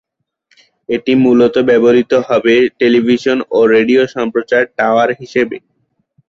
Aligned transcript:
এটি 0.89 1.13
মূলত 1.23 1.55
ব্যবহৃত 1.69 2.11
হবে 2.27 2.55
টেলিভিশন 2.79 3.37
ও 3.49 3.69
রেডিও 3.73 4.01
সম্প্রচার 4.15 4.61
টাওয়ার 4.77 5.09
হিসেবে। 5.19 5.57